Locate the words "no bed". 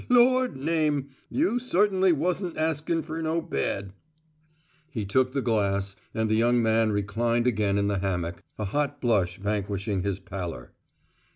3.21-3.93